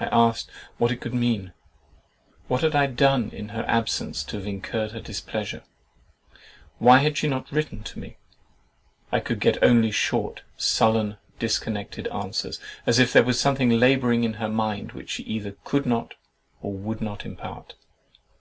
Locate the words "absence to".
3.68-4.36